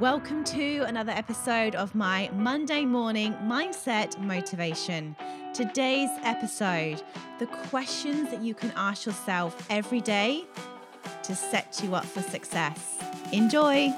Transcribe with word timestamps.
Welcome 0.00 0.42
to 0.44 0.84
another 0.84 1.12
episode 1.12 1.74
of 1.74 1.94
my 1.94 2.30
Monday 2.32 2.86
morning 2.86 3.34
mindset 3.42 4.18
motivation. 4.18 5.14
Today's 5.52 6.08
episode 6.22 7.02
the 7.38 7.46
questions 7.46 8.30
that 8.30 8.40
you 8.40 8.54
can 8.54 8.72
ask 8.74 9.04
yourself 9.04 9.66
every 9.68 10.00
day 10.00 10.46
to 11.24 11.34
set 11.34 11.78
you 11.84 11.94
up 11.94 12.06
for 12.06 12.22
success. 12.22 13.04
Enjoy. 13.32 13.92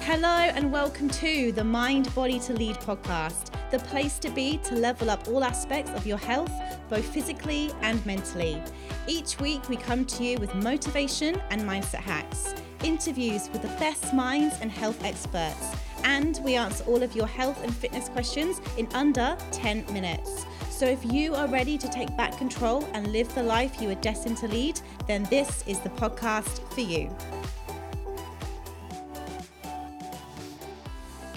Hello, 0.00 0.28
and 0.28 0.70
welcome 0.70 1.08
to 1.08 1.52
the 1.52 1.64
Mind 1.64 2.14
Body 2.14 2.38
to 2.40 2.52
Lead 2.52 2.76
podcast, 2.76 3.52
the 3.70 3.78
place 3.78 4.18
to 4.18 4.28
be 4.28 4.58
to 4.64 4.74
level 4.74 5.08
up 5.08 5.26
all 5.26 5.42
aspects 5.42 5.90
of 5.92 6.06
your 6.06 6.18
health, 6.18 6.52
both 6.90 7.06
physically 7.06 7.70
and 7.80 8.04
mentally. 8.04 8.62
Each 9.06 9.40
week, 9.40 9.70
we 9.70 9.76
come 9.76 10.04
to 10.04 10.22
you 10.22 10.38
with 10.38 10.54
motivation 10.56 11.40
and 11.48 11.62
mindset 11.62 12.00
hacks 12.00 12.54
interviews 12.84 13.48
with 13.52 13.62
the 13.62 13.68
best 13.78 14.12
minds 14.12 14.56
and 14.60 14.70
health 14.70 15.04
experts. 15.04 15.74
And 16.04 16.40
we 16.44 16.56
answer 16.56 16.84
all 16.84 17.02
of 17.02 17.14
your 17.14 17.26
health 17.26 17.62
and 17.62 17.74
fitness 17.74 18.08
questions 18.08 18.60
in 18.76 18.88
under 18.94 19.36
10 19.52 19.84
minutes. 19.92 20.46
So 20.70 20.86
if 20.86 21.04
you 21.12 21.34
are 21.34 21.46
ready 21.46 21.76
to 21.76 21.88
take 21.88 22.16
back 22.16 22.38
control 22.38 22.88
and 22.94 23.08
live 23.08 23.34
the 23.34 23.42
life 23.42 23.82
you 23.82 23.90
are 23.90 23.96
destined 23.96 24.38
to 24.38 24.48
lead, 24.48 24.80
then 25.06 25.24
this 25.24 25.62
is 25.66 25.78
the 25.80 25.90
podcast 25.90 26.66
for 26.72 26.80
you. 26.80 27.14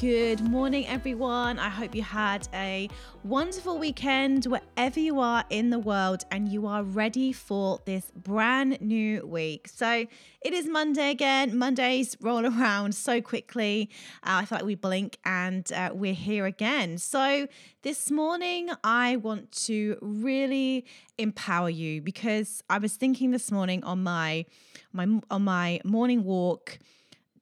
Good 0.04 0.42
morning, 0.42 0.86
everyone. 0.88 1.60
I 1.60 1.70
hope 1.70 1.96
you 1.96 2.04
had 2.04 2.50
a 2.54 2.90
wonderful 3.24 3.78
weekend 3.78 4.44
wherever 4.44 5.00
you 5.00 5.22
are 5.22 5.46
in 5.50 5.70
the 5.70 5.80
world 5.80 6.26
and 6.30 6.50
you 6.50 6.68
are 6.68 6.84
ready 6.84 7.32
for 7.32 7.80
this 7.86 8.12
brand 8.14 8.82
new 8.82 9.26
week. 9.26 9.70
So, 9.70 10.06
it 10.42 10.54
is 10.54 10.68
Monday 10.68 11.10
again. 11.10 11.58
Mondays 11.58 12.18
roll 12.20 12.46
around 12.46 12.96
so 12.96 13.22
quickly. 13.22 13.90
Uh, 14.24 14.42
I 14.42 14.46
feel 14.46 14.58
like 14.58 14.66
we 14.66 14.76
blink 14.76 15.20
and 15.24 15.72
uh, 15.72 15.92
we're 15.94 16.14
here 16.14 16.46
again. 16.48 16.98
So, 16.98 17.48
this 17.84 18.12
morning, 18.12 18.72
I 18.84 19.16
want 19.16 19.54
to 19.68 19.98
really 20.02 20.84
empower 21.18 21.70
you 21.70 22.02
because 22.02 22.62
I 22.70 22.78
was 22.78 22.96
thinking 22.98 23.32
this 23.32 23.54
morning 23.54 23.82
on 23.86 24.04
my, 24.04 24.48
my 24.92 25.08
on 25.32 25.44
my 25.44 25.80
morning 25.86 26.26
walk 26.26 26.78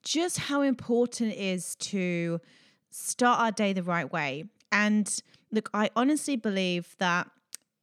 just 0.03 0.37
how 0.39 0.61
important 0.61 1.33
it 1.33 1.37
is 1.37 1.75
to 1.75 2.39
start 2.89 3.39
our 3.39 3.51
day 3.51 3.73
the 3.73 3.83
right 3.83 4.11
way. 4.11 4.45
And 4.71 5.13
look, 5.51 5.69
I 5.73 5.89
honestly 5.95 6.35
believe 6.35 6.95
that 6.99 7.29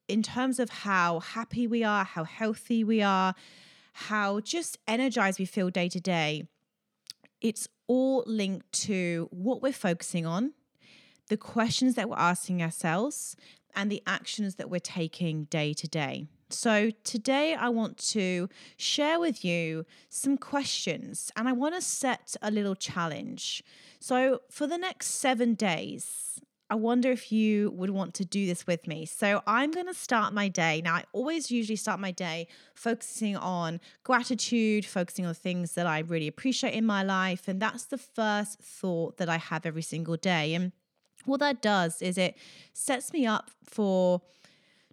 in 0.08 0.22
terms 0.22 0.58
of 0.58 0.70
how 0.70 1.20
happy 1.20 1.66
we 1.66 1.84
are, 1.84 2.04
how 2.04 2.24
healthy 2.24 2.82
we 2.82 3.02
are, 3.02 3.34
how 3.92 4.40
just 4.40 4.78
energized 4.86 5.38
we 5.38 5.44
feel 5.44 5.70
day 5.70 5.88
to 5.88 6.00
day, 6.00 6.48
it's 7.40 7.68
all 7.86 8.24
linked 8.26 8.70
to 8.72 9.28
what 9.30 9.62
we're 9.62 9.72
focusing 9.72 10.26
on, 10.26 10.52
the 11.28 11.36
questions 11.36 11.94
that 11.94 12.08
we're 12.08 12.16
asking 12.16 12.62
ourselves, 12.62 13.36
and 13.76 13.92
the 13.92 14.02
actions 14.06 14.56
that 14.56 14.70
we're 14.70 14.80
taking 14.80 15.44
day 15.44 15.72
to 15.72 15.86
day. 15.86 16.26
So, 16.50 16.90
today 17.04 17.54
I 17.54 17.68
want 17.68 17.98
to 18.10 18.48
share 18.78 19.20
with 19.20 19.44
you 19.44 19.84
some 20.08 20.38
questions 20.38 21.30
and 21.36 21.46
I 21.46 21.52
want 21.52 21.74
to 21.74 21.82
set 21.82 22.36
a 22.40 22.50
little 22.50 22.74
challenge. 22.74 23.62
So, 24.00 24.40
for 24.50 24.66
the 24.66 24.78
next 24.78 25.08
seven 25.08 25.52
days, 25.52 26.40
I 26.70 26.74
wonder 26.74 27.10
if 27.10 27.30
you 27.30 27.70
would 27.72 27.90
want 27.90 28.14
to 28.14 28.24
do 28.24 28.46
this 28.46 28.66
with 28.66 28.86
me. 28.86 29.04
So, 29.04 29.42
I'm 29.46 29.70
going 29.72 29.88
to 29.88 29.94
start 29.94 30.32
my 30.32 30.48
day. 30.48 30.80
Now, 30.82 30.94
I 30.94 31.04
always 31.12 31.50
usually 31.50 31.76
start 31.76 32.00
my 32.00 32.12
day 32.12 32.48
focusing 32.74 33.36
on 33.36 33.78
gratitude, 34.02 34.86
focusing 34.86 35.26
on 35.26 35.34
things 35.34 35.74
that 35.74 35.86
I 35.86 35.98
really 35.98 36.28
appreciate 36.28 36.72
in 36.72 36.86
my 36.86 37.02
life. 37.02 37.46
And 37.46 37.60
that's 37.60 37.84
the 37.84 37.98
first 37.98 38.60
thought 38.60 39.18
that 39.18 39.28
I 39.28 39.36
have 39.36 39.66
every 39.66 39.82
single 39.82 40.16
day. 40.16 40.54
And 40.54 40.72
what 41.26 41.40
that 41.40 41.60
does 41.60 42.00
is 42.00 42.16
it 42.16 42.38
sets 42.72 43.12
me 43.12 43.26
up 43.26 43.50
for 43.64 44.22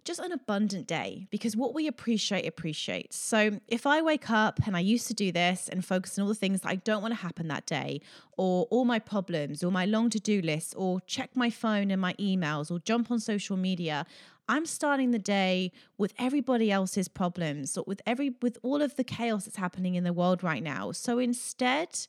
just 0.06 0.20
an 0.20 0.32
abundant 0.32 0.86
day 0.86 1.26
because 1.30 1.56
what 1.56 1.74
we 1.74 1.86
appreciate 1.86 2.46
appreciates. 2.46 3.16
So 3.16 3.60
if 3.68 3.86
I 3.86 4.00
wake 4.00 4.30
up 4.30 4.60
and 4.66 4.76
I 4.76 4.80
used 4.80 5.08
to 5.08 5.14
do 5.14 5.32
this 5.32 5.68
and 5.68 5.84
focus 5.84 6.18
on 6.18 6.22
all 6.22 6.28
the 6.28 6.34
things 6.34 6.60
that 6.62 6.68
I 6.68 6.76
don't 6.76 7.02
want 7.02 7.12
to 7.12 7.20
happen 7.20 7.48
that 7.48 7.66
day, 7.66 8.00
or 8.38 8.66
all 8.70 8.84
my 8.84 8.98
problems, 8.98 9.64
or 9.64 9.70
my 9.70 9.84
long 9.84 10.08
to 10.10 10.20
do 10.20 10.40
list, 10.40 10.74
or 10.76 11.00
check 11.02 11.30
my 11.34 11.50
phone 11.50 11.90
and 11.90 12.00
my 12.00 12.14
emails, 12.14 12.70
or 12.70 12.78
jump 12.78 13.10
on 13.10 13.18
social 13.18 13.56
media, 13.56 14.06
I'm 14.48 14.64
starting 14.64 15.10
the 15.10 15.18
day 15.18 15.72
with 15.98 16.14
everybody 16.18 16.70
else's 16.70 17.08
problems, 17.08 17.76
or 17.76 17.84
with 17.86 18.00
every 18.06 18.34
with 18.40 18.58
all 18.62 18.80
of 18.80 18.94
the 18.96 19.04
chaos 19.04 19.44
that's 19.44 19.56
happening 19.56 19.96
in 19.96 20.04
the 20.04 20.12
world 20.12 20.44
right 20.44 20.62
now. 20.62 20.92
So 20.92 21.18
instead, 21.18 22.06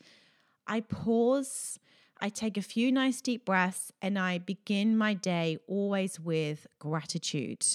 I 0.67 0.81
pause 0.81 1.79
I 2.19 2.29
take 2.29 2.57
a 2.57 2.61
few 2.61 2.91
nice 2.91 3.21
deep 3.21 3.45
breaths 3.45 3.91
and 4.01 4.17
I 4.17 4.37
begin 4.39 4.97
my 4.97 5.13
day 5.13 5.57
always 5.67 6.19
with 6.19 6.67
gratitude. 6.79 7.65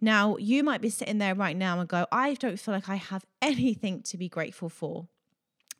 Now, 0.00 0.36
you 0.36 0.62
might 0.62 0.80
be 0.80 0.90
sitting 0.90 1.18
there 1.18 1.34
right 1.34 1.56
now 1.56 1.80
and 1.80 1.88
go, 1.88 2.06
I 2.12 2.34
don't 2.34 2.58
feel 2.58 2.74
like 2.74 2.88
I 2.88 2.96
have 2.96 3.24
anything 3.42 4.02
to 4.02 4.16
be 4.16 4.28
grateful 4.28 4.68
for 4.68 5.08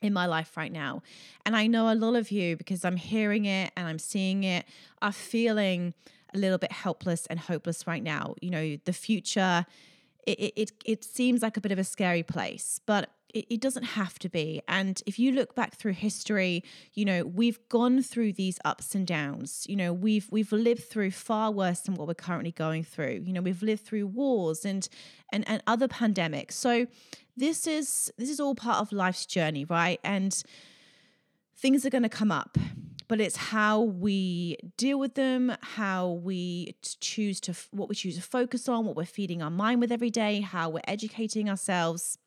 in 0.03 0.13
my 0.13 0.27
life 0.27 0.57
right 0.57 0.73
now. 0.73 1.03
And 1.45 1.57
I 1.57 1.67
know 1.67 1.93
a 1.93 1.95
lot 1.95 2.17
of 2.17 2.31
you, 2.31 2.57
because 2.57 2.85
I'm 2.85 2.97
hearing 2.97 3.47
it 3.47 3.73
and 3.77 3.89
I'm 3.89 3.99
seeing 3.99 4.45
it, 4.45 4.67
are 5.03 5.13
feeling 5.13 5.95
a 6.35 6.39
little 6.39 6.59
bit 6.59 6.73
helpless 6.73 7.27
and 7.27 7.39
hopeless 7.39 7.87
right 7.87 8.03
now. 8.03 8.35
You 8.41 8.51
know, 8.51 8.77
the 8.85 8.93
future, 8.93 9.67
it, 10.27 10.53
it, 10.57 10.73
it 10.85 11.05
seems 11.05 11.43
like 11.43 11.57
a 11.57 11.61
bit 11.61 11.73
of 11.73 11.79
a 11.79 11.85
scary 11.85 12.23
place, 12.23 12.81
but 12.87 13.11
it, 13.37 13.47
it 13.51 13.61
doesn't 13.61 13.83
have 13.83 14.19
to 14.21 14.29
be. 14.29 14.63
And 14.67 15.03
if 15.07 15.19
you 15.19 15.33
look 15.33 15.55
back 15.55 15.77
through 15.77 15.93
history, 15.93 16.65
you 16.95 17.05
know, 17.05 17.25
we've 17.25 17.59
gone 17.69 18.03
through 18.03 18.33
these 18.33 18.59
ups 18.65 18.95
and 18.95 19.07
downs. 19.07 19.67
You 19.69 19.77
know, 19.77 19.93
we've 19.93 20.27
we've 20.31 20.53
lived 20.53 20.85
through 20.85 21.11
far 21.11 21.51
worse 21.51 21.81
than 21.81 21.95
what 21.95 22.09
we're 22.09 22.15
currently 22.15 22.53
going 22.53 22.83
through. 22.83 23.23
You 23.25 23.33
know, 23.35 23.43
we've 23.43 23.63
lived 23.63 23.85
through 23.85 24.07
wars 24.07 24.65
and 24.65 24.89
and, 25.33 25.47
and 25.49 25.63
other 25.67 25.89
pandemics. 25.89 26.53
So 26.53 26.87
this 27.37 27.67
is 27.67 28.11
this 28.17 28.31
is 28.31 28.41
all 28.41 28.55
part 28.55 28.81
of 28.81 28.91
life's 28.91 29.27
journey, 29.27 29.67
right? 29.67 30.01
And 30.03 30.43
things 31.57 31.85
are 31.85 31.91
going 31.91 32.03
to 32.03 32.09
come 32.09 32.33
up 32.33 32.57
but 33.09 33.21
it's 33.21 33.37
how 33.37 33.83
we 33.83 34.57
deal 34.77 34.99
with 34.99 35.15
them, 35.15 35.53
how 35.61 36.11
we 36.11 36.75
choose 36.83 37.39
to 37.39 37.55
what 37.71 37.89
we 37.89 37.95
choose 37.95 38.17
to 38.17 38.23
focus 38.23 38.69
on, 38.69 38.85
what 38.85 38.97
we're 38.97 39.05
feeding 39.05 39.43
our 39.43 39.51
mind 39.51 39.81
with 39.81 39.93
every 39.93 40.11
day, 40.11 40.41
how 40.41 40.69
we're 40.69 40.81
educating 40.89 41.49
ourselves 41.49 42.19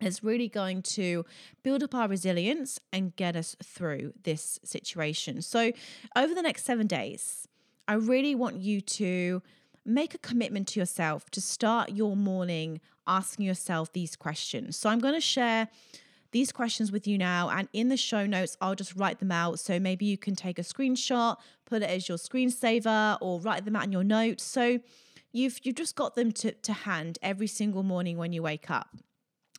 is 0.00 0.22
really 0.22 0.48
going 0.48 0.82
to 0.82 1.24
build 1.62 1.82
up 1.82 1.94
our 1.94 2.08
resilience 2.08 2.80
and 2.92 3.14
get 3.16 3.36
us 3.36 3.56
through 3.62 4.14
this 4.22 4.58
situation. 4.64 5.42
So, 5.42 5.72
over 6.16 6.34
the 6.34 6.42
next 6.42 6.64
seven 6.64 6.86
days, 6.86 7.46
I 7.86 7.94
really 7.94 8.34
want 8.34 8.56
you 8.60 8.80
to 8.80 9.42
make 9.84 10.14
a 10.14 10.18
commitment 10.18 10.68
to 10.68 10.80
yourself 10.80 11.30
to 11.30 11.40
start 11.40 11.90
your 11.90 12.16
morning 12.16 12.80
asking 13.06 13.44
yourself 13.44 13.92
these 13.92 14.16
questions. 14.16 14.76
So, 14.76 14.88
I'm 14.88 15.00
going 15.00 15.14
to 15.14 15.20
share 15.20 15.68
these 16.32 16.52
questions 16.52 16.92
with 16.92 17.06
you 17.06 17.18
now, 17.18 17.50
and 17.50 17.68
in 17.72 17.88
the 17.88 17.96
show 17.96 18.24
notes, 18.24 18.56
I'll 18.60 18.76
just 18.76 18.94
write 18.94 19.18
them 19.18 19.32
out. 19.32 19.58
So, 19.58 19.78
maybe 19.78 20.06
you 20.06 20.16
can 20.16 20.34
take 20.34 20.58
a 20.58 20.62
screenshot, 20.62 21.36
put 21.66 21.82
it 21.82 21.90
as 21.90 22.08
your 22.08 22.18
screensaver, 22.18 23.18
or 23.20 23.40
write 23.40 23.64
them 23.64 23.76
out 23.76 23.84
in 23.84 23.92
your 23.92 24.04
notes. 24.04 24.44
So, 24.44 24.80
you've 25.32 25.60
you've 25.62 25.76
just 25.76 25.96
got 25.96 26.14
them 26.14 26.32
to, 26.32 26.52
to 26.52 26.72
hand 26.72 27.18
every 27.22 27.46
single 27.46 27.82
morning 27.82 28.16
when 28.16 28.32
you 28.32 28.42
wake 28.42 28.70
up. 28.70 28.96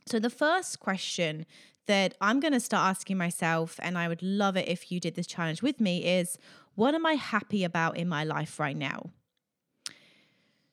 So, 0.06 0.20
the 0.20 0.30
first 0.30 0.80
question 0.80 1.46
that 1.88 2.16
I'm 2.22 2.40
going 2.40 2.54
to 2.54 2.60
start 2.60 2.90
asking 2.90 3.18
myself, 3.18 3.80
and 3.82 3.98
I 3.98 4.08
would 4.08 4.22
love 4.22 4.56
it 4.56 4.68
if 4.68 4.92
you 4.92 5.00
did 5.00 5.16
this 5.16 5.28
challenge 5.28 5.62
with 5.62 5.80
me, 5.80 6.06
is 6.06 6.38
what 6.76 6.96
am 6.96 7.06
I 7.06 7.14
happy 7.14 7.64
about 7.64 7.98
in 7.98 8.08
my 8.08 8.24
life 8.24 8.60
right 8.60 8.78
now? 8.78 9.10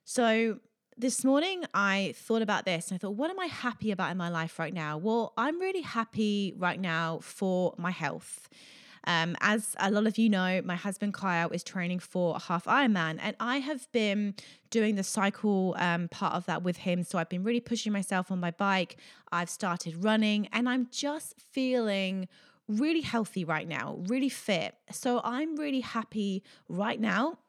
So, 0.04 0.60
this 0.96 1.24
morning 1.24 1.64
I 1.72 2.12
thought 2.16 2.42
about 2.42 2.64
this 2.64 2.90
and 2.90 2.96
I 2.96 2.98
thought, 2.98 3.14
what 3.14 3.30
am 3.30 3.38
I 3.38 3.46
happy 3.46 3.92
about 3.92 4.10
in 4.10 4.16
my 4.16 4.28
life 4.28 4.58
right 4.58 4.74
now? 4.74 4.98
Well, 4.98 5.32
I'm 5.36 5.60
really 5.60 5.82
happy 5.82 6.54
right 6.56 6.80
now 6.80 7.20
for 7.22 7.74
my 7.78 7.92
health. 7.92 8.48
Um, 9.04 9.36
as 9.40 9.74
a 9.78 9.90
lot 9.90 10.06
of 10.06 10.18
you 10.18 10.28
know, 10.28 10.60
my 10.64 10.76
husband 10.76 11.14
Kyle 11.14 11.50
is 11.50 11.62
training 11.62 11.98
for 12.00 12.36
a 12.36 12.38
half 12.38 12.64
Ironman, 12.64 13.18
and 13.20 13.36
I 13.40 13.58
have 13.58 13.90
been 13.92 14.34
doing 14.70 14.96
the 14.96 15.02
cycle 15.02 15.74
um, 15.78 16.08
part 16.08 16.34
of 16.34 16.46
that 16.46 16.62
with 16.62 16.78
him. 16.78 17.02
So 17.04 17.18
I've 17.18 17.28
been 17.28 17.44
really 17.44 17.60
pushing 17.60 17.92
myself 17.92 18.30
on 18.30 18.40
my 18.40 18.50
bike. 18.50 18.96
I've 19.32 19.50
started 19.50 20.04
running, 20.04 20.48
and 20.52 20.68
I'm 20.68 20.88
just 20.90 21.34
feeling 21.52 22.28
really 22.68 23.00
healthy 23.00 23.44
right 23.44 23.66
now, 23.66 23.98
really 24.06 24.28
fit. 24.28 24.74
So 24.90 25.20
I'm 25.24 25.56
really 25.56 25.80
happy 25.80 26.42
right 26.68 27.00
now. 27.00 27.38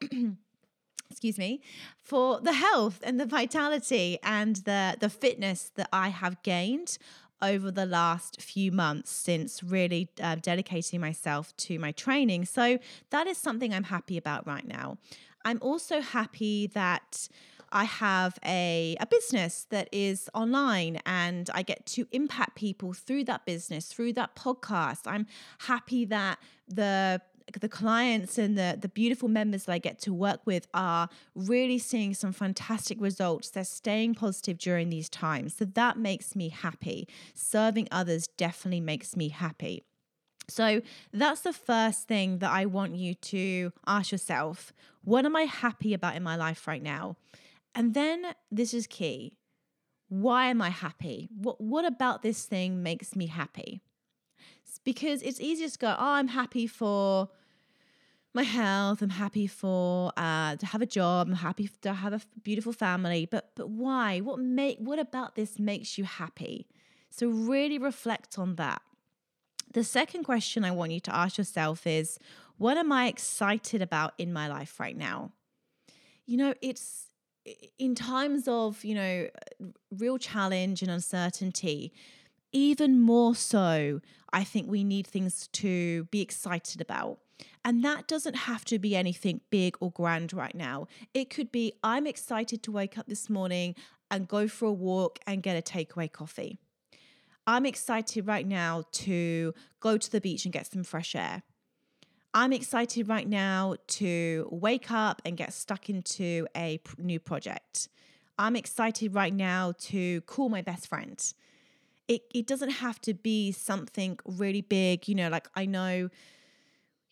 excuse 1.10 1.38
me 1.38 1.60
for 2.02 2.40
the 2.40 2.52
health 2.52 3.00
and 3.02 3.18
the 3.18 3.26
vitality 3.26 4.16
and 4.22 4.56
the 4.56 4.96
the 5.00 5.08
fitness 5.08 5.72
that 5.74 5.88
I 5.92 6.08
have 6.08 6.40
gained 6.44 6.98
over 7.42 7.70
the 7.70 7.86
last 7.86 8.40
few 8.40 8.72
months 8.72 9.10
since 9.10 9.62
really 9.62 10.08
uh, 10.22 10.36
dedicating 10.40 11.00
myself 11.00 11.56
to 11.56 11.78
my 11.78 11.92
training. 11.92 12.44
So 12.44 12.78
that 13.10 13.26
is 13.26 13.38
something 13.38 13.72
I'm 13.72 13.84
happy 13.84 14.16
about 14.16 14.46
right 14.46 14.66
now. 14.66 14.98
I'm 15.44 15.58
also 15.62 16.00
happy 16.00 16.66
that 16.68 17.28
I 17.72 17.84
have 17.84 18.38
a, 18.44 18.96
a 19.00 19.06
business 19.06 19.66
that 19.70 19.88
is 19.92 20.28
online 20.34 21.00
and 21.06 21.48
I 21.54 21.62
get 21.62 21.86
to 21.86 22.06
impact 22.10 22.56
people 22.56 22.92
through 22.92 23.24
that 23.24 23.46
business, 23.46 23.86
through 23.86 24.14
that 24.14 24.34
podcast. 24.34 25.02
I'm 25.06 25.26
happy 25.60 26.04
that 26.06 26.38
the 26.68 27.20
the 27.58 27.68
clients 27.68 28.38
and 28.38 28.56
the 28.56 28.78
the 28.80 28.88
beautiful 28.88 29.28
members 29.28 29.64
that 29.64 29.72
I 29.72 29.78
get 29.78 29.98
to 30.00 30.12
work 30.12 30.40
with 30.44 30.68
are 30.72 31.08
really 31.34 31.78
seeing 31.78 32.14
some 32.14 32.32
fantastic 32.32 33.00
results. 33.00 33.50
They're 33.50 33.64
staying 33.64 34.14
positive 34.14 34.58
during 34.58 34.90
these 34.90 35.08
times. 35.08 35.56
So 35.56 35.64
that 35.64 35.98
makes 35.98 36.36
me 36.36 36.50
happy. 36.50 37.08
Serving 37.34 37.88
others 37.90 38.28
definitely 38.36 38.80
makes 38.80 39.16
me 39.16 39.30
happy. 39.30 39.82
So 40.48 40.82
that's 41.12 41.42
the 41.42 41.52
first 41.52 42.08
thing 42.08 42.38
that 42.38 42.50
I 42.50 42.66
want 42.66 42.96
you 42.96 43.14
to 43.14 43.72
ask 43.86 44.12
yourself. 44.12 44.72
What 45.02 45.24
am 45.24 45.36
I 45.36 45.42
happy 45.42 45.94
about 45.94 46.16
in 46.16 46.22
my 46.22 46.36
life 46.36 46.66
right 46.66 46.82
now? 46.82 47.16
And 47.74 47.94
then 47.94 48.34
this 48.50 48.74
is 48.74 48.86
key. 48.86 49.38
Why 50.08 50.46
am 50.46 50.60
I 50.60 50.70
happy? 50.70 51.28
What 51.34 51.60
what 51.60 51.84
about 51.84 52.22
this 52.22 52.44
thing 52.44 52.82
makes 52.82 53.16
me 53.16 53.26
happy? 53.26 53.80
because 54.84 55.22
it's 55.22 55.40
easier 55.40 55.68
to 55.68 55.78
go, 55.78 55.88
oh, 55.88 56.12
I'm 56.12 56.28
happy 56.28 56.66
for 56.66 57.28
my 58.32 58.42
health. 58.42 59.02
I'm 59.02 59.10
happy 59.10 59.46
for 59.46 60.12
uh, 60.16 60.56
to 60.56 60.66
have 60.66 60.82
a 60.82 60.86
job. 60.86 61.28
I'm 61.28 61.34
happy 61.34 61.70
to 61.82 61.92
have 61.92 62.12
a 62.12 62.20
beautiful 62.42 62.72
family. 62.72 63.26
But 63.26 63.50
but 63.56 63.70
why? 63.70 64.20
What 64.20 64.38
make 64.38 64.78
what 64.78 64.98
about 64.98 65.34
this 65.34 65.58
makes 65.58 65.98
you 65.98 66.04
happy? 66.04 66.68
So 67.10 67.28
really 67.28 67.78
reflect 67.78 68.38
on 68.38 68.56
that. 68.56 68.82
The 69.72 69.84
second 69.84 70.24
question 70.24 70.64
I 70.64 70.70
want 70.70 70.92
you 70.92 71.00
to 71.00 71.14
ask 71.14 71.38
yourself 71.38 71.86
is, 71.86 72.18
what 72.56 72.76
am 72.76 72.92
I 72.92 73.06
excited 73.06 73.82
about 73.82 74.14
in 74.18 74.32
my 74.32 74.48
life 74.48 74.78
right 74.78 74.96
now? 74.96 75.32
You 76.26 76.36
know, 76.36 76.54
it's 76.60 77.06
in 77.78 77.94
times 77.94 78.46
of 78.46 78.84
you 78.84 78.94
know 78.94 79.28
real 79.96 80.18
challenge 80.18 80.82
and 80.82 80.90
uncertainty 80.90 81.92
even 82.52 83.00
more 83.00 83.34
so, 83.34 84.00
I 84.32 84.44
think 84.44 84.70
we 84.70 84.84
need 84.84 85.06
things 85.06 85.48
to 85.48 86.04
be 86.04 86.20
excited 86.20 86.80
about. 86.80 87.18
And 87.64 87.84
that 87.84 88.06
doesn't 88.06 88.36
have 88.36 88.64
to 88.66 88.78
be 88.78 88.96
anything 88.96 89.40
big 89.50 89.76
or 89.80 89.90
grand 89.90 90.32
right 90.32 90.54
now. 90.54 90.88
It 91.14 91.30
could 91.30 91.50
be 91.50 91.72
I'm 91.82 92.06
excited 92.06 92.62
to 92.64 92.72
wake 92.72 92.98
up 92.98 93.06
this 93.06 93.30
morning 93.30 93.74
and 94.10 94.28
go 94.28 94.48
for 94.48 94.66
a 94.66 94.72
walk 94.72 95.18
and 95.26 95.42
get 95.42 95.56
a 95.56 95.62
takeaway 95.62 96.10
coffee. 96.10 96.58
I'm 97.46 97.66
excited 97.66 98.26
right 98.26 98.46
now 98.46 98.84
to 98.92 99.54
go 99.80 99.96
to 99.96 100.10
the 100.10 100.20
beach 100.20 100.44
and 100.44 100.52
get 100.52 100.70
some 100.70 100.84
fresh 100.84 101.14
air. 101.14 101.42
I'm 102.32 102.52
excited 102.52 103.08
right 103.08 103.28
now 103.28 103.76
to 103.88 104.48
wake 104.52 104.90
up 104.90 105.20
and 105.24 105.36
get 105.36 105.52
stuck 105.52 105.90
into 105.90 106.46
a 106.56 106.80
new 106.96 107.18
project. 107.18 107.88
I'm 108.38 108.54
excited 108.54 109.14
right 109.14 109.34
now 109.34 109.72
to 109.80 110.20
call 110.22 110.48
my 110.48 110.62
best 110.62 110.86
friend 110.86 111.20
it, 112.10 112.22
it 112.34 112.46
doesn't 112.48 112.70
have 112.70 113.00
to 113.02 113.14
be 113.14 113.52
something 113.52 114.18
really 114.24 114.62
big. 114.62 115.06
You 115.06 115.14
know, 115.14 115.28
like 115.28 115.46
I 115.54 115.64
know, 115.64 116.10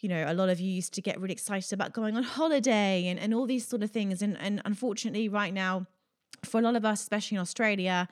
you 0.01 0.09
know, 0.09 0.25
a 0.27 0.35
lot 0.35 0.49
of 0.49 0.59
you 0.59 0.73
used 0.73 0.93
to 0.95 1.01
get 1.01 1.21
really 1.21 1.33
excited 1.33 1.73
about 1.73 1.93
going 1.93 2.17
on 2.17 2.25
holiday 2.25 3.07
and, 3.07 3.19
and 3.19 3.33
all 3.33 3.47
these 3.47 3.65
sort 3.65 3.85
of 3.85 3.93
things. 3.93 4.23
And, 4.23 4.37
and 4.39 4.61
unfortunately, 4.65 5.29
right 5.29 5.55
now, 5.55 5.87
for 6.45 6.59
a 6.59 6.63
lot 6.63 6.75
of 6.75 6.85
us, 6.85 7.01
especially 7.01 7.37
in 7.37 7.41
Australia, 7.41 8.09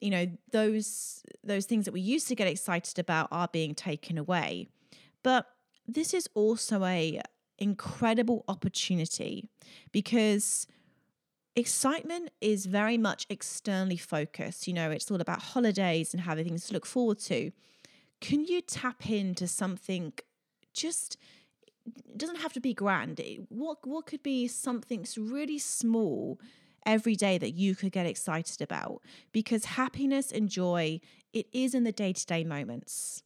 you 0.00 0.10
know, 0.10 0.26
those 0.52 1.24
those 1.42 1.66
things 1.66 1.84
that 1.86 1.92
we 1.92 2.00
used 2.00 2.28
to 2.28 2.36
get 2.36 2.46
excited 2.46 3.00
about 3.00 3.26
are 3.32 3.48
being 3.48 3.74
taken 3.74 4.16
away. 4.16 4.68
But 5.24 5.46
this 5.88 6.14
is 6.14 6.28
also 6.34 6.84
a 6.84 7.20
incredible 7.58 8.44
opportunity 8.46 9.48
because 9.90 10.68
excitement 11.58 12.30
is 12.40 12.66
very 12.66 12.96
much 12.96 13.26
externally 13.28 13.96
focused. 13.96 14.66
You 14.66 14.74
know, 14.74 14.90
it's 14.90 15.10
all 15.10 15.20
about 15.20 15.40
holidays 15.40 16.14
and 16.14 16.22
having 16.22 16.46
things 16.46 16.66
to 16.66 16.74
look 16.74 16.86
forward 16.86 17.18
to. 17.20 17.50
Can 18.20 18.44
you 18.44 18.60
tap 18.60 19.08
into 19.10 19.46
something 19.46 20.12
just 20.74 21.16
it 21.96 22.18
doesn't 22.18 22.40
have 22.40 22.52
to 22.52 22.60
be 22.60 22.74
grand. 22.74 23.20
What 23.48 23.86
what 23.86 24.06
could 24.06 24.22
be 24.22 24.46
something 24.48 25.06
really 25.16 25.58
small 25.58 26.40
every 26.84 27.16
day 27.16 27.38
that 27.38 27.50
you 27.50 27.74
could 27.74 27.92
get 27.92 28.06
excited 28.06 28.60
about? 28.60 29.02
Because 29.32 29.64
happiness 29.64 30.30
and 30.30 30.48
joy, 30.48 31.00
it 31.32 31.46
is 31.52 31.74
in 31.74 31.84
the 31.84 31.92
day-to-day 31.92 32.44
moments. 32.44 33.22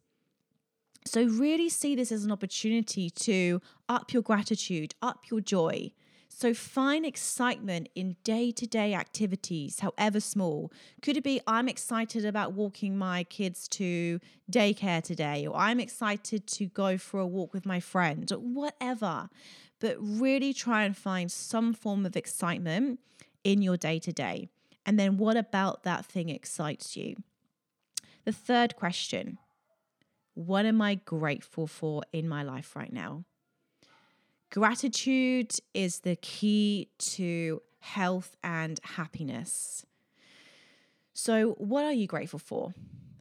So 1.04 1.24
really 1.24 1.68
see 1.68 1.96
this 1.96 2.12
as 2.12 2.24
an 2.24 2.30
opportunity 2.30 3.10
to 3.10 3.60
up 3.88 4.12
your 4.12 4.22
gratitude, 4.22 4.94
up 5.02 5.30
your 5.30 5.40
joy, 5.40 5.92
so 6.34 6.54
find 6.54 7.04
excitement 7.04 7.88
in 7.94 8.16
day 8.24 8.50
to 8.52 8.66
day 8.66 8.94
activities, 8.94 9.80
however 9.80 10.18
small. 10.18 10.72
Could 11.00 11.16
it 11.16 11.24
be 11.24 11.40
I'm 11.46 11.68
excited 11.68 12.24
about 12.24 12.52
walking 12.52 12.96
my 12.96 13.24
kids 13.24 13.68
to 13.68 14.18
daycare 14.50 15.02
today, 15.02 15.46
or 15.46 15.56
I'm 15.56 15.78
excited 15.78 16.46
to 16.48 16.66
go 16.66 16.98
for 16.98 17.20
a 17.20 17.26
walk 17.26 17.52
with 17.52 17.66
my 17.66 17.80
friend, 17.80 18.30
or 18.32 18.38
whatever. 18.38 19.28
But 19.78 19.96
really 20.00 20.52
try 20.52 20.84
and 20.84 20.96
find 20.96 21.30
some 21.30 21.74
form 21.74 22.06
of 22.06 22.16
excitement 22.16 23.00
in 23.44 23.62
your 23.62 23.76
day 23.76 23.98
to 24.00 24.12
day. 24.12 24.48
And 24.86 24.98
then 24.98 25.16
what 25.16 25.36
about 25.36 25.84
that 25.84 26.06
thing 26.06 26.28
excites 26.28 26.96
you? 26.96 27.16
The 28.24 28.32
third 28.32 28.76
question 28.76 29.38
What 30.34 30.66
am 30.66 30.80
I 30.80 30.96
grateful 30.96 31.66
for 31.66 32.02
in 32.12 32.28
my 32.28 32.42
life 32.42 32.74
right 32.74 32.92
now? 32.92 33.24
Gratitude 34.52 35.54
is 35.72 36.00
the 36.00 36.14
key 36.16 36.90
to 36.98 37.62
health 37.80 38.36
and 38.44 38.78
happiness. 38.82 39.86
So, 41.14 41.52
what 41.52 41.86
are 41.86 41.92
you 41.94 42.06
grateful 42.06 42.38
for? 42.38 42.74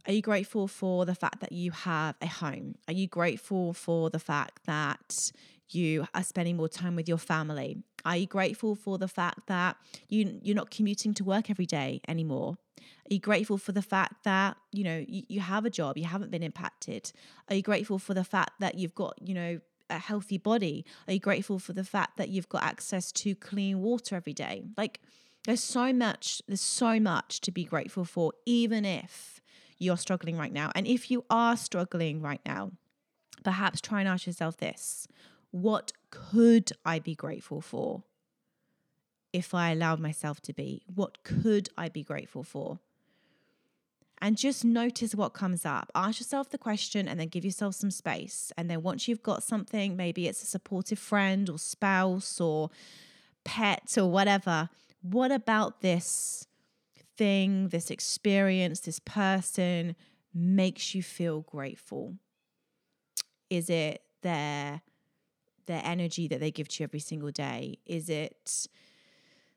Are 0.05 0.11
you 0.11 0.21
grateful 0.21 0.67
for 0.67 1.05
the 1.05 1.15
fact 1.15 1.39
that 1.39 1.53
you 1.53 1.71
have 1.71 2.15
a 2.21 2.27
home? 2.27 2.75
Are 2.89 2.93
you 2.93 3.07
grateful 3.07 3.71
for 3.71 4.09
the 4.09 4.19
fact 4.19 4.65
that 4.65 5.31
you 5.69 6.05
are 6.13 6.23
spending 6.23 6.57
more 6.57 6.67
time 6.67 6.97
with 6.97 7.07
your 7.07 7.17
family? 7.17 7.77
Are 8.03 8.17
you 8.17 8.27
grateful 8.27 8.75
for 8.75 8.97
the 8.97 9.07
fact 9.07 9.47
that 9.47 9.77
you 10.09 10.37
you're 10.43 10.53
not 10.53 10.69
commuting 10.69 11.13
to 11.13 11.23
work 11.23 11.49
every 11.49 11.65
day 11.65 12.01
anymore? 12.09 12.57
Are 12.79 13.13
you 13.13 13.19
grateful 13.21 13.57
for 13.57 13.71
the 13.71 13.81
fact 13.81 14.25
that 14.25 14.57
you 14.73 14.83
know 14.83 15.05
you, 15.07 15.23
you 15.29 15.39
have 15.39 15.63
a 15.63 15.69
job, 15.69 15.97
you 15.97 16.03
haven't 16.03 16.29
been 16.29 16.43
impacted? 16.43 17.13
Are 17.47 17.55
you 17.55 17.61
grateful 17.61 17.99
for 17.99 18.13
the 18.13 18.25
fact 18.25 18.59
that 18.59 18.75
you've 18.75 18.95
got 18.95 19.15
you 19.21 19.33
know 19.33 19.61
a 19.91 19.97
healthy 19.99 20.37
body? 20.37 20.85
Are 21.07 21.13
you 21.13 21.19
grateful 21.19 21.59
for 21.59 21.73
the 21.73 21.83
fact 21.83 22.17
that 22.17 22.29
you've 22.29 22.49
got 22.49 22.63
access 22.63 23.11
to 23.13 23.35
clean 23.35 23.81
water 23.81 24.15
every 24.15 24.33
day? 24.33 24.63
Like, 24.77 25.01
there's 25.45 25.63
so 25.63 25.91
much, 25.91 26.41
there's 26.47 26.61
so 26.61 26.99
much 26.99 27.41
to 27.41 27.51
be 27.51 27.63
grateful 27.63 28.05
for, 28.05 28.33
even 28.45 28.85
if 28.85 29.41
you're 29.79 29.97
struggling 29.97 30.37
right 30.37 30.53
now. 30.53 30.71
And 30.75 30.85
if 30.85 31.09
you 31.09 31.25
are 31.29 31.57
struggling 31.57 32.21
right 32.21 32.41
now, 32.45 32.71
perhaps 33.43 33.81
try 33.81 33.99
and 33.99 34.07
ask 34.07 34.27
yourself 34.27 34.57
this 34.57 35.07
What 35.49 35.93
could 36.11 36.71
I 36.85 36.99
be 36.99 37.15
grateful 37.15 37.61
for 37.61 38.03
if 39.33 39.53
I 39.53 39.71
allowed 39.71 39.99
myself 39.99 40.41
to 40.41 40.53
be? 40.53 40.83
What 40.93 41.23
could 41.23 41.69
I 41.77 41.89
be 41.89 42.03
grateful 42.03 42.43
for? 42.43 42.79
And 44.21 44.37
just 44.37 44.63
notice 44.63 45.15
what 45.15 45.29
comes 45.29 45.65
up. 45.65 45.91
Ask 45.95 46.19
yourself 46.19 46.49
the 46.49 46.57
question 46.57 47.07
and 47.07 47.19
then 47.19 47.27
give 47.27 47.43
yourself 47.43 47.75
some 47.75 47.89
space. 47.89 48.51
And 48.57 48.69
then 48.69 48.83
once 48.83 49.07
you've 49.07 49.23
got 49.23 49.41
something, 49.41 49.95
maybe 49.95 50.27
it's 50.27 50.43
a 50.43 50.45
supportive 50.45 50.99
friend 50.99 51.49
or 51.49 51.57
spouse 51.57 52.39
or 52.39 52.69
pet 53.43 53.97
or 53.97 54.09
whatever, 54.11 54.69
what 55.01 55.31
about 55.31 55.81
this 55.81 56.47
thing, 57.17 57.69
this 57.69 57.89
experience, 57.89 58.81
this 58.81 58.99
person 58.99 59.95
makes 60.33 60.93
you 60.93 61.01
feel 61.01 61.41
grateful? 61.41 62.15
Is 63.49 63.69
it 63.69 64.03
their 64.21 64.81
their 65.67 65.81
energy 65.83 66.27
that 66.27 66.39
they 66.39 66.51
give 66.51 66.67
to 66.67 66.83
you 66.83 66.85
every 66.85 66.99
single 66.99 67.31
day? 67.31 67.77
Is 67.85 68.09
it 68.09 68.67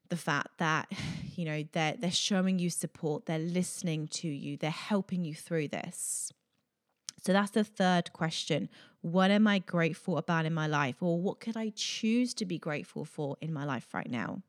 the 0.08 0.16
fact 0.16 0.58
that 0.58 0.90
you 1.36 1.44
know 1.44 1.64
they're 1.72 1.94
they're 1.98 2.10
showing 2.10 2.58
you 2.58 2.70
support 2.70 3.26
they're 3.26 3.38
listening 3.38 4.06
to 4.08 4.28
you 4.28 4.56
they're 4.56 4.70
helping 4.70 5.24
you 5.24 5.34
through 5.34 5.68
this. 5.68 6.32
So 7.22 7.32
that's 7.32 7.52
the 7.52 7.64
third 7.64 8.12
question. 8.12 8.68
What 9.00 9.30
am 9.30 9.46
i 9.46 9.58
grateful 9.58 10.18
about 10.18 10.44
in 10.44 10.52
my 10.52 10.66
life? 10.66 10.96
Or 11.02 11.20
what 11.20 11.40
could 11.40 11.56
i 11.56 11.72
choose 11.74 12.34
to 12.34 12.44
be 12.44 12.58
grateful 12.58 13.04
for 13.04 13.36
in 13.40 13.52
my 13.52 13.64
life 13.64 13.92
right 13.94 14.10
now? 14.10 14.42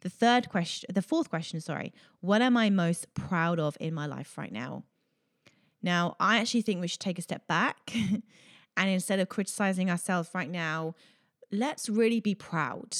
The 0.00 0.10
third 0.10 0.48
question 0.48 0.94
the 0.94 1.02
fourth 1.02 1.28
question 1.28 1.60
sorry. 1.60 1.92
What 2.20 2.42
am 2.42 2.56
i 2.56 2.70
most 2.70 3.12
proud 3.14 3.58
of 3.58 3.76
in 3.80 3.94
my 3.94 4.06
life 4.06 4.38
right 4.38 4.52
now? 4.52 4.84
Now 5.82 6.16
i 6.18 6.38
actually 6.38 6.62
think 6.62 6.80
we 6.80 6.88
should 6.88 7.00
take 7.00 7.18
a 7.18 7.22
step 7.22 7.46
back 7.46 7.92
and 8.76 8.90
instead 8.90 9.18
of 9.18 9.28
criticizing 9.28 9.90
ourselves 9.90 10.30
right 10.34 10.50
now 10.50 10.94
let's 11.50 11.88
really 11.88 12.20
be 12.20 12.34
proud 12.34 12.96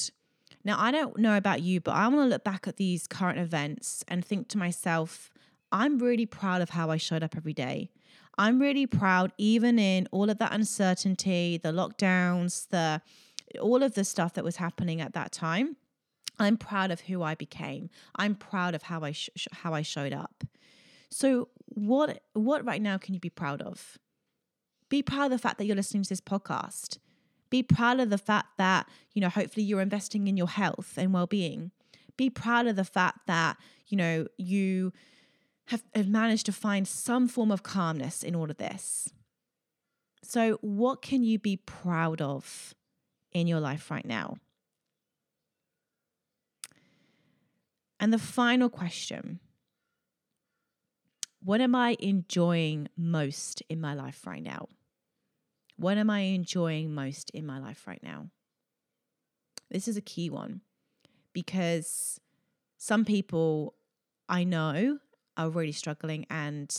now, 0.63 0.75
I 0.77 0.91
don't 0.91 1.17
know 1.17 1.37
about 1.37 1.61
you, 1.61 1.79
but 1.79 1.91
I 1.91 2.07
want 2.07 2.21
to 2.21 2.25
look 2.25 2.43
back 2.43 2.67
at 2.67 2.77
these 2.77 3.07
current 3.07 3.39
events 3.39 4.03
and 4.07 4.23
think 4.23 4.49
to 4.49 4.57
myself, 4.57 5.31
I'm 5.71 5.99
really 5.99 6.25
proud 6.25 6.61
of 6.61 6.71
how 6.71 6.89
I 6.89 6.97
showed 6.97 7.23
up 7.23 7.35
every 7.37 7.53
day. 7.53 7.91
I'm 8.37 8.59
really 8.59 8.87
proud, 8.87 9.31
even 9.37 9.79
in 9.79 10.07
all 10.11 10.29
of 10.29 10.37
that 10.39 10.53
uncertainty, 10.53 11.59
the 11.61 11.71
lockdowns, 11.71 12.67
the 12.69 13.01
all 13.59 13.81
of 13.81 13.95
the 13.95 14.03
stuff 14.03 14.33
that 14.35 14.43
was 14.43 14.57
happening 14.57 15.01
at 15.01 15.13
that 15.13 15.31
time. 15.31 15.75
I'm 16.37 16.55
proud 16.55 16.91
of 16.91 17.01
who 17.01 17.21
I 17.21 17.35
became. 17.35 17.89
I'm 18.15 18.35
proud 18.35 18.75
of 18.75 18.83
how 18.83 19.01
I 19.01 19.11
sh- 19.11 19.47
how 19.51 19.73
I 19.73 19.81
showed 19.81 20.13
up. 20.13 20.43
So 21.09 21.49
what 21.67 22.23
what 22.33 22.65
right 22.65 22.81
now 22.81 22.97
can 22.97 23.13
you 23.13 23.19
be 23.19 23.29
proud 23.29 23.61
of? 23.61 23.97
Be 24.87 25.03
proud 25.03 25.25
of 25.25 25.31
the 25.31 25.37
fact 25.37 25.57
that 25.57 25.65
you're 25.65 25.75
listening 25.75 26.03
to 26.03 26.09
this 26.09 26.21
podcast. 26.21 26.97
Be 27.49 27.63
proud 27.63 27.99
of 27.99 28.09
the 28.09 28.17
fact 28.17 28.57
that, 28.57 28.87
you 29.13 29.21
know, 29.21 29.29
hopefully 29.29 29.65
you're 29.65 29.81
investing 29.81 30.27
in 30.27 30.37
your 30.37 30.47
health 30.47 30.93
and 30.97 31.13
well-being. 31.13 31.71
Be 32.17 32.29
proud 32.29 32.67
of 32.67 32.75
the 32.75 32.83
fact 32.83 33.27
that, 33.27 33.57
you 33.87 33.97
know, 33.97 34.27
you 34.37 34.93
have, 35.65 35.83
have 35.95 36.07
managed 36.07 36.45
to 36.47 36.51
find 36.51 36.87
some 36.87 37.27
form 37.27 37.51
of 37.51 37.63
calmness 37.63 38.23
in 38.23 38.35
all 38.35 38.49
of 38.49 38.57
this. 38.57 39.11
So, 40.23 40.57
what 40.61 41.01
can 41.01 41.23
you 41.23 41.39
be 41.39 41.57
proud 41.57 42.21
of 42.21 42.75
in 43.31 43.47
your 43.47 43.59
life 43.59 43.89
right 43.89 44.05
now? 44.05 44.37
And 47.99 48.13
the 48.13 48.19
final 48.19 48.69
question 48.69 49.39
What 51.41 51.61
am 51.61 51.73
I 51.73 51.95
enjoying 51.99 52.89
most 52.97 53.63
in 53.69 53.79
my 53.79 53.93
life 53.93 54.25
right 54.27 54.43
now? 54.43 54.67
What 55.79 55.97
am 55.97 56.09
I 56.09 56.19
enjoying 56.19 56.93
most 56.93 57.29
in 57.29 57.45
my 57.45 57.57
life 57.57 57.87
right 57.87 58.03
now? 58.03 58.27
This 59.71 59.87
is 59.87 59.95
a 59.95 60.01
key 60.01 60.29
one 60.29 60.59
because 61.31 62.19
some 62.77 63.05
people 63.05 63.75
I 64.27 64.43
know 64.43 64.99
are 65.37 65.49
really 65.49 65.71
struggling 65.71 66.25
and 66.29 66.75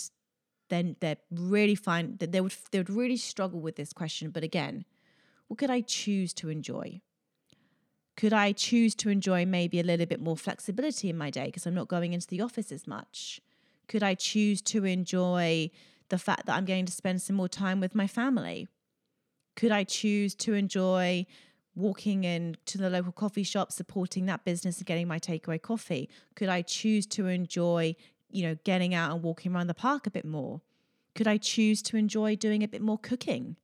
then 0.68 0.96
they're 1.00 1.16
really 1.30 1.74
fine 1.74 2.18
that 2.18 2.30
they 2.30 2.42
would 2.42 2.54
they 2.72 2.78
would 2.78 2.90
really 2.90 3.16
struggle 3.16 3.58
with 3.60 3.76
this 3.76 3.94
question 3.94 4.30
but 4.30 4.44
again 4.44 4.84
what 5.48 5.58
could 5.58 5.70
i 5.70 5.80
choose 5.80 6.34
to 6.34 6.50
enjoy? 6.50 7.00
Could 8.18 8.34
i 8.34 8.52
choose 8.52 8.94
to 8.96 9.08
enjoy 9.08 9.46
maybe 9.46 9.80
a 9.80 9.82
little 9.82 10.04
bit 10.04 10.20
more 10.20 10.36
flexibility 10.36 11.08
in 11.08 11.16
my 11.16 11.30
day 11.30 11.46
because 11.46 11.66
i'm 11.66 11.74
not 11.74 11.88
going 11.88 12.12
into 12.12 12.26
the 12.26 12.42
office 12.42 12.70
as 12.70 12.86
much? 12.86 13.40
Could 13.88 14.02
i 14.02 14.14
choose 14.14 14.60
to 14.62 14.84
enjoy 14.84 15.70
the 16.10 16.18
fact 16.18 16.44
that 16.44 16.54
i'm 16.54 16.66
going 16.66 16.84
to 16.84 16.92
spend 16.92 17.22
some 17.22 17.36
more 17.36 17.48
time 17.48 17.80
with 17.80 17.94
my 17.94 18.06
family 18.06 18.68
could 19.56 19.72
i 19.72 19.84
choose 19.84 20.34
to 20.34 20.54
enjoy 20.54 21.26
walking 21.76 22.24
in 22.24 22.56
to 22.66 22.76
the 22.78 22.90
local 22.90 23.12
coffee 23.12 23.42
shop 23.42 23.70
supporting 23.72 24.26
that 24.26 24.44
business 24.44 24.78
and 24.78 24.86
getting 24.86 25.06
my 25.06 25.18
takeaway 25.18 25.60
coffee 25.60 26.08
could 26.34 26.48
i 26.48 26.62
choose 26.62 27.06
to 27.06 27.26
enjoy 27.26 27.94
you 28.32 28.46
know, 28.46 28.56
getting 28.64 28.94
out 28.94 29.12
and 29.12 29.22
walking 29.22 29.54
around 29.54 29.66
the 29.66 29.74
park 29.74 30.06
a 30.06 30.10
bit 30.10 30.24
more? 30.24 30.60
Could 31.14 31.26
I 31.26 31.36
choose 31.36 31.82
to 31.82 31.96
enjoy 31.96 32.36
doing 32.36 32.62
a 32.62 32.68
bit 32.68 32.82
more 32.82 32.98
cooking 32.98 33.56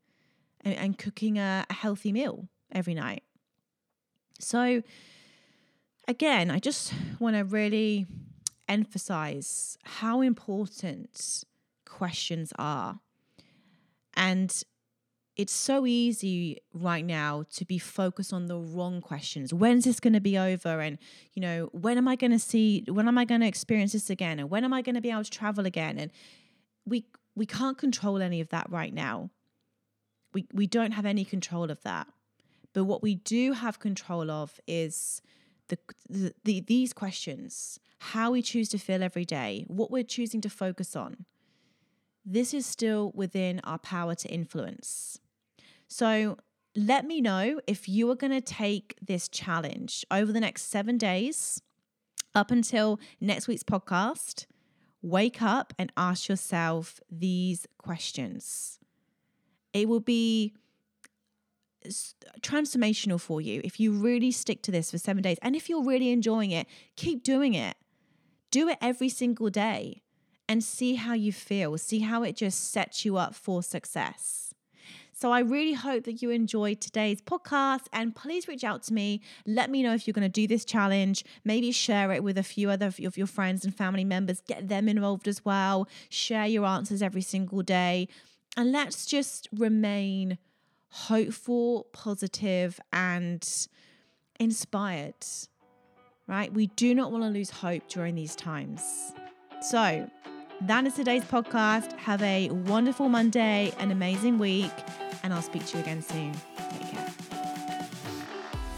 and, 0.63 0.75
and 0.75 0.99
cooking 0.99 1.39
a, 1.39 1.65
a 1.69 1.73
healthy 1.73 2.13
meal 2.13 2.49
every 2.73 2.95
night? 2.95 3.23
So, 4.39 4.83
again, 6.09 6.51
I 6.51 6.59
just 6.59 6.93
want 7.19 7.37
to 7.37 7.45
really 7.45 8.07
emphasize 8.69 9.79
how 9.85 10.21
important 10.21 11.45
questions 11.85 12.53
are. 12.59 12.99
And 14.15 14.63
it's 15.37 15.53
so 15.53 15.87
easy 15.87 16.63
right 16.73 17.05
now 17.05 17.45
to 17.51 17.65
be 17.67 17.79
focused 17.79 18.33
on 18.33 18.47
the 18.47 18.57
wrong 18.57 19.03
questions. 19.03 19.53
When's 19.53 19.85
this 19.85 20.01
going 20.01 20.15
to 20.15 20.21
be 20.21 20.39
over? 20.39 20.81
And, 20.81 20.99
you 21.35 21.43
know, 21.43 21.69
when 21.73 21.99
am 21.99 22.09
I 22.09 22.17
going 22.17 22.31
to 22.31 22.39
see, 22.39 22.85
when 22.89 23.07
am 23.07 23.19
I 23.19 23.27
going 23.27 23.43
to 23.43 23.47
experience 23.47 23.93
this 23.93 24.09
again? 24.09 24.39
And 24.39 24.49
when 24.49 24.65
am 24.65 24.73
I 24.73 24.81
going 24.81 24.95
to 24.95 25.03
be 25.03 25.11
able 25.11 25.25
to 25.25 25.31
travel 25.31 25.67
again? 25.67 25.99
And 25.99 26.11
we, 26.87 27.05
we 27.35 27.45
can't 27.45 27.77
control 27.77 28.23
any 28.23 28.41
of 28.41 28.49
that 28.49 28.71
right 28.71 28.95
now. 28.95 29.31
We, 30.33 30.47
we 30.55 30.67
don't 30.67 30.93
have 30.93 31.05
any 31.05 31.25
control 31.25 31.71
of 31.71 31.83
that. 31.83 32.07
But 32.73 32.85
what 32.85 33.03
we 33.03 33.17
do 33.17 33.53
have 33.53 33.79
control 33.79 34.31
of 34.31 34.59
is 34.67 35.21
the, 35.69 35.79
the, 36.09 36.35
the 36.45 36.61
these 36.61 36.93
questions 36.93 37.79
how 37.99 38.31
we 38.31 38.43
choose 38.43 38.69
to 38.71 38.79
feel 38.79 39.03
every 39.03 39.25
day, 39.25 39.65
what 39.69 39.91
we're 39.91 40.05
choosing 40.05 40.41
to 40.43 40.51
focus 40.51 40.95
on. 40.95 41.25
This 42.25 42.53
is 42.53 42.67
still 42.67 43.13
within 43.15 43.61
our 43.65 43.79
power 43.79 44.15
to 44.17 44.29
influence. 44.29 45.19
So 45.89 46.39
let 46.75 47.07
me 47.07 47.21
know 47.21 47.61
if 47.67 47.89
you 47.89 48.11
are 48.11 48.17
going 48.17 48.33
to 48.33 48.41
take 48.41 48.97
this 49.01 49.29
challenge 49.29 50.05
over 50.11 50.33
the 50.33 50.41
next 50.41 50.65
seven 50.65 50.99
days 50.99 51.63
up 52.35 52.51
until 52.51 53.01
next 53.21 53.49
week's 53.49 53.63
podcast. 53.63 54.47
Wake 55.03 55.41
up 55.41 55.73
and 55.79 55.93
ask 55.97 56.29
yourself 56.29 57.01
these 57.11 57.67
questions. 57.79 58.79
It 59.73 59.89
will 59.89 60.01
be 60.01 60.55
transformational 62.41 63.21
for 63.21 63.41
you 63.41 63.61
if 63.65 63.79
you 63.79 63.93
really 63.93 64.31
stick 64.31 64.63
to 64.63 64.71
this 64.71 64.91
for 64.91 64.99
seven 64.99 65.23
days. 65.23 65.39
And 65.43 65.55
if 65.55 65.69
you're 65.69 65.85
really 65.85 66.11
enjoying 66.11 66.51
it, 66.51 66.67
keep 66.97 67.23
doing 67.23 67.55
it. 67.55 67.77
Do 68.51 68.69
it 68.69 68.79
every 68.81 69.09
single 69.09 69.51
day 69.51 70.03
and 70.49 70.63
see 70.63 70.95
how 70.95 71.15
you 71.15 71.33
feel. 71.33 71.77
See 71.79 72.01
how 72.01 72.23
it 72.23 72.37
just 72.37 72.73
sets 72.73 73.05
you 73.05 73.17
up 73.17 73.35
for 73.35 73.63
success. 73.63 74.46
So 75.19 75.33
I 75.33 75.41
really 75.41 75.73
hope 75.73 76.05
that 76.05 76.21
you 76.21 76.29
enjoyed 76.29 76.83
today's 76.83 77.23
podcast 77.23 77.87
and 77.91 78.15
please 78.15 78.49
reach 78.49 78.65
out 78.65 78.83
to 78.83 78.93
me. 78.93 79.23
Let 79.47 79.71
me 79.71 79.83
know 79.83 79.95
if 79.95 80.07
you're 80.07 80.13
going 80.13 80.25
to 80.25 80.29
do 80.29 80.47
this 80.47 80.63
challenge. 80.63 81.25
Maybe 81.43 81.73
share 81.73 82.13
it 82.13 82.23
with 82.23 82.37
a 82.37 82.43
few 82.43 82.69
other 82.69 82.89
of 82.89 83.17
your 83.17 83.27
friends 83.27 83.65
and 83.65 83.75
family 83.75 84.05
members. 84.05 84.43
Get 84.47 84.69
them 84.69 84.91
involved 84.91 85.27
as 85.27 85.43
well. 85.43 85.89
Share 86.11 86.45
your 86.45 86.67
answers 86.67 87.01
every 87.01 87.23
single 87.23 87.63
day. 87.63 88.09
And 88.59 88.73
let's 88.73 89.07
just 89.07 89.49
remain 89.57 90.37
hopeful, 90.89 91.87
positive, 91.95 92.79
and 92.93 93.43
inspired, 94.39 95.15
right? 96.27 96.53
We 96.53 96.67
do 96.67 96.95
not 96.95 97.11
want 97.11 97.25
to 97.25 97.31
lose 97.31 97.49
hope 97.49 97.89
during 97.89 98.17
these 98.17 98.37
times. 98.37 98.83
So, 99.63 100.11
that 100.63 100.87
is 100.87 100.95
today's 100.95 101.25
podcast. 101.25 101.93
Have 101.99 102.23
a 102.23 102.51
wonderful 102.51 103.09
Monday, 103.09 103.73
an 103.79 103.91
amazing 103.91 104.39
week, 104.39 104.71
and 105.23 105.33
I'll 105.33 105.43
speak 105.43 105.67
to 105.67 105.77
you 105.77 105.83
again 105.83 106.03
soon. 106.03 106.33
Take 106.71 106.91
care. 106.91 107.09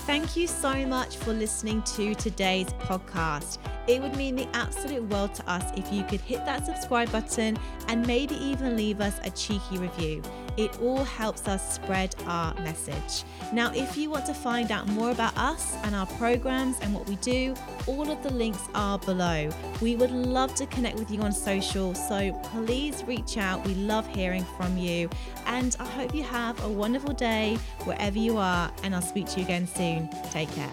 Thank 0.01 0.37
you 0.37 0.47
so 0.47 0.87
much 0.87 1.17
for 1.17 1.33
listening 1.33 1.83
to 1.83 2.15
today's 2.15 2.69
podcast. 2.81 3.59
It 3.89 4.03
would 4.03 4.17
mean 4.17 4.37
the 4.37 4.47
absolute 4.53 5.03
world 5.05 5.35
to 5.37 5.51
us 5.51 5.65
if 5.75 5.91
you 5.91 6.05
could 6.05 6.21
hit 6.21 6.45
that 6.45 6.67
subscribe 6.67 7.11
button 7.11 7.59
and 7.89 8.07
maybe 8.07 8.35
even 8.35 8.77
leave 8.77 9.01
us 9.01 9.19
a 9.25 9.31
cheeky 9.31 9.79
review. 9.79 10.23
It 10.59 10.79
all 10.81 11.05
helps 11.05 11.49
us 11.49 11.77
spread 11.77 12.15
our 12.27 12.53
message. 12.61 13.25
Now, 13.51 13.73
if 13.73 13.97
you 13.97 14.11
want 14.11 14.27
to 14.27 14.35
find 14.35 14.71
out 14.71 14.89
more 14.89 15.11
about 15.11 15.35
us 15.39 15.75
and 15.85 15.95
our 15.95 16.05
programs 16.05 16.79
and 16.81 16.93
what 16.93 17.09
we 17.09 17.17
do, 17.17 17.55
all 17.87 18.11
of 18.11 18.23
the 18.23 18.31
links 18.31 18.69
are 18.75 18.99
below. 18.99 19.49
We 19.81 19.97
would 19.97 20.11
love 20.11 20.55
to 20.57 20.67
connect 20.67 20.99
with 20.99 21.11
you 21.11 21.23
on 21.23 21.33
social, 21.33 21.95
so 21.95 22.33
please 22.43 23.05
reach 23.05 23.39
out. 23.39 23.65
We 23.67 23.75
love 23.75 24.07
hearing 24.07 24.45
from 24.59 24.77
you. 24.77 25.09
And 25.47 25.75
I 25.81 25.87
hope 25.87 26.15
you 26.15 26.25
have 26.25 26.63
a 26.63 26.69
wonderful 26.69 27.15
day 27.15 27.57
wherever 27.85 28.19
you 28.19 28.37
are, 28.37 28.71
and 28.83 28.95
I'll 28.95 29.01
speak 29.01 29.29
to 29.29 29.39
you 29.39 29.47
again 29.47 29.67
soon. 29.67 30.11
Take 30.31 30.53
care. 30.53 30.71